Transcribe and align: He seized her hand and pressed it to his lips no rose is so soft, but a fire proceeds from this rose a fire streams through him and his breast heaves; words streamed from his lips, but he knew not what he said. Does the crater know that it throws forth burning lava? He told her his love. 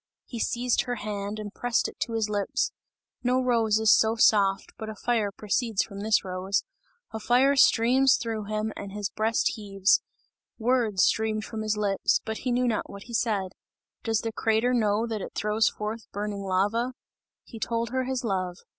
He 0.25 0.39
seized 0.39 0.81
her 0.85 0.95
hand 0.95 1.37
and 1.37 1.53
pressed 1.53 1.87
it 1.87 1.99
to 1.99 2.13
his 2.13 2.27
lips 2.27 2.71
no 3.21 3.39
rose 3.39 3.77
is 3.77 3.93
so 3.95 4.15
soft, 4.15 4.71
but 4.79 4.89
a 4.89 4.95
fire 4.95 5.31
proceeds 5.31 5.83
from 5.83 5.99
this 5.99 6.25
rose 6.25 6.63
a 7.11 7.19
fire 7.19 7.55
streams 7.55 8.15
through 8.17 8.45
him 8.45 8.73
and 8.75 8.93
his 8.93 9.11
breast 9.11 9.49
heaves; 9.49 10.01
words 10.57 11.03
streamed 11.03 11.45
from 11.45 11.61
his 11.61 11.77
lips, 11.77 12.19
but 12.25 12.39
he 12.39 12.51
knew 12.51 12.67
not 12.67 12.89
what 12.89 13.03
he 13.03 13.13
said. 13.13 13.49
Does 14.01 14.21
the 14.21 14.31
crater 14.33 14.73
know 14.73 15.05
that 15.05 15.21
it 15.21 15.35
throws 15.35 15.69
forth 15.69 16.11
burning 16.11 16.41
lava? 16.41 16.93
He 17.43 17.59
told 17.59 17.91
her 17.91 18.05
his 18.05 18.23
love. 18.23 18.57